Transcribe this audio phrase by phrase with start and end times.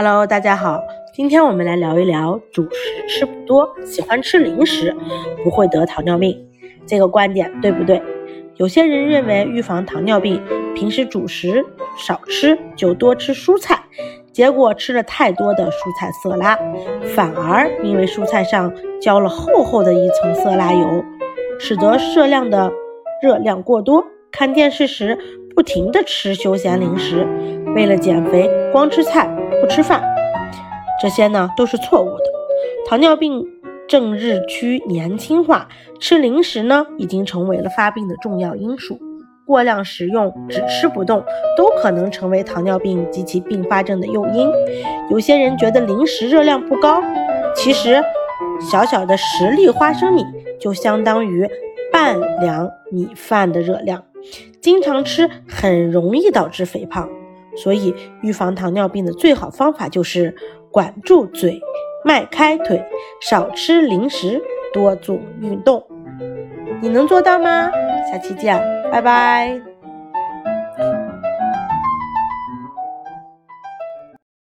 [0.00, 0.80] Hello，大家好，
[1.12, 4.94] 今天我们来聊一聊主食吃不多，喜欢吃零食
[5.42, 6.38] 不会得糖尿病
[6.86, 8.00] 这个观点对不对？
[8.58, 10.40] 有些人认为预防糖尿病，
[10.72, 11.64] 平时主食
[11.96, 13.76] 少吃就多吃蔬菜，
[14.32, 16.56] 结果吃了太多的蔬菜色拉，
[17.16, 21.04] 反而因为蔬菜上浇了厚厚的一层色拉油，
[21.58, 22.70] 使得摄量的
[23.20, 24.06] 热量过多。
[24.30, 25.18] 看电视时
[25.58, 27.26] 不停地吃休闲零食，
[27.74, 29.28] 为了减肥光吃菜。
[29.60, 30.00] 不吃饭，
[31.02, 32.24] 这些呢都是错误的。
[32.86, 33.44] 糖尿病
[33.88, 35.66] 正日趋年轻化，
[35.98, 39.00] 吃零食呢已经成为了发病的重要因素。
[39.44, 41.24] 过量食用、只吃不动，
[41.56, 44.48] 都可能成为糖尿病及其并发症的诱因。
[45.10, 47.02] 有些人觉得零食热量不高，
[47.56, 48.00] 其实
[48.60, 50.24] 小小的十粒花生米
[50.60, 51.50] 就相当于
[51.90, 54.04] 半两米饭的热量，
[54.60, 57.08] 经常吃很容易导致肥胖。
[57.56, 60.34] 所以，预防糖尿病的最好方法就是
[60.70, 61.60] 管住嘴，
[62.04, 62.84] 迈开腿，
[63.20, 64.40] 少吃零食，
[64.72, 65.84] 多做运动。
[66.80, 67.70] 你能做到吗？
[68.12, 68.56] 下期见，
[68.92, 69.67] 拜拜。